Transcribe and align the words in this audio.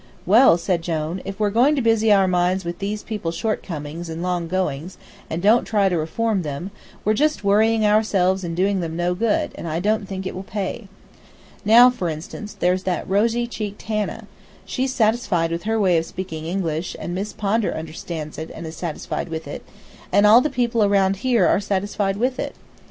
"Well," 0.25 0.57
said 0.57 0.81
Jone, 0.81 1.21
"if 1.25 1.39
we're 1.39 1.51
going 1.51 1.75
to 1.75 1.81
busy 1.83 2.11
our 2.11 2.27
minds 2.27 2.65
with 2.65 2.79
these 2.79 3.03
people's 3.03 3.35
shortcomings 3.35 4.09
and 4.09 4.23
long 4.23 4.47
goings, 4.47 4.97
and 5.29 5.43
don't 5.43 5.63
try 5.63 5.89
to 5.89 5.95
reform 5.95 6.41
them, 6.41 6.71
we're 7.05 7.13
just 7.13 7.43
worrying 7.43 7.85
ourselves 7.85 8.43
and 8.43 8.55
doing 8.55 8.79
them 8.79 8.95
no 8.97 9.13
good, 9.13 9.51
and 9.53 9.67
I 9.67 9.79
don't 9.79 10.07
think 10.07 10.25
it 10.25 10.33
will 10.33 10.41
pay. 10.41 10.87
Now, 11.63 11.91
for 11.91 12.09
instance, 12.09 12.55
there's 12.59 12.81
that 12.81 13.07
rosy 13.07 13.45
cheeked 13.45 13.83
Hannah. 13.83 14.25
She's 14.65 14.91
satisfied 14.91 15.51
with 15.51 15.65
her 15.65 15.79
way 15.79 15.99
of 15.99 16.05
speaking 16.07 16.47
English, 16.47 16.95
and 16.99 17.13
Miss 17.13 17.31
Pondar 17.31 17.73
understands 17.73 18.39
it 18.39 18.49
and 18.55 18.65
is 18.65 18.75
satisfied 18.75 19.29
with 19.29 19.47
it, 19.47 19.63
and 20.11 20.25
all 20.25 20.41
the 20.41 20.49
people 20.49 20.83
around 20.83 21.17
here 21.17 21.45
are 21.45 21.59
satisfied 21.59 22.17
with 22.17 22.39
it. 22.39 22.55